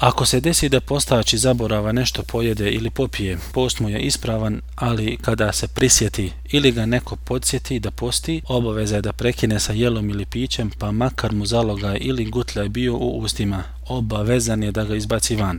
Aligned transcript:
Ako 0.00 0.26
se 0.26 0.40
desi 0.40 0.68
da 0.68 0.80
postač 0.80 1.34
zaborava 1.34 1.92
nešto 1.92 2.22
pojede 2.22 2.70
ili 2.70 2.90
popije, 2.90 3.38
post 3.52 3.80
mu 3.80 3.90
je 3.90 4.00
ispravan, 4.00 4.60
ali 4.74 5.16
kada 5.16 5.52
se 5.52 5.68
prisjeti 5.68 6.32
ili 6.50 6.72
ga 6.72 6.86
neko 6.86 7.16
podsjeti 7.16 7.80
da 7.80 7.90
posti, 7.90 8.42
obaveza 8.48 8.96
je 8.96 9.02
da 9.02 9.12
prekine 9.12 9.60
sa 9.60 9.72
jelom 9.72 10.10
ili 10.10 10.26
pićem, 10.26 10.70
pa 10.78 10.90
makar 10.90 11.32
mu 11.32 11.46
zaloga 11.46 11.96
ili 11.96 12.24
gutlja 12.24 12.68
bio 12.68 12.96
u 12.96 13.18
ustima, 13.18 13.64
obavezan 13.88 14.62
je 14.62 14.72
da 14.72 14.84
ga 14.84 14.94
izbaci 14.94 15.36
van. 15.36 15.52